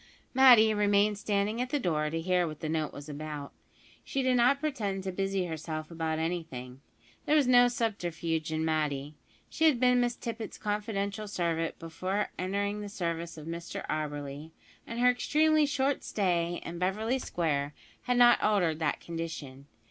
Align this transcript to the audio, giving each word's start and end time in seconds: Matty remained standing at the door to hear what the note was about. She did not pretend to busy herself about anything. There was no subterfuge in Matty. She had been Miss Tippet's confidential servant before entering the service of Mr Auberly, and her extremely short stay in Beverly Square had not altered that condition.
Matty 0.33 0.73
remained 0.73 1.19
standing 1.19 1.61
at 1.61 1.69
the 1.69 1.77
door 1.79 2.09
to 2.09 2.19
hear 2.19 2.47
what 2.47 2.59
the 2.59 2.67
note 2.69 2.91
was 2.91 3.07
about. 3.07 3.53
She 4.03 4.23
did 4.23 4.35
not 4.35 4.59
pretend 4.59 5.03
to 5.03 5.11
busy 5.11 5.45
herself 5.45 5.91
about 5.91 6.17
anything. 6.17 6.81
There 7.27 7.35
was 7.35 7.45
no 7.45 7.67
subterfuge 7.67 8.51
in 8.51 8.65
Matty. 8.65 9.13
She 9.47 9.65
had 9.65 9.79
been 9.79 10.01
Miss 10.01 10.15
Tippet's 10.15 10.57
confidential 10.57 11.27
servant 11.27 11.77
before 11.77 12.31
entering 12.39 12.81
the 12.81 12.89
service 12.89 13.37
of 13.37 13.45
Mr 13.45 13.85
Auberly, 13.89 14.49
and 14.87 14.99
her 14.99 15.09
extremely 15.11 15.67
short 15.67 16.03
stay 16.03 16.59
in 16.65 16.79
Beverly 16.79 17.19
Square 17.19 17.75
had 18.01 18.17
not 18.17 18.41
altered 18.41 18.79
that 18.79 19.01
condition. 19.01 19.67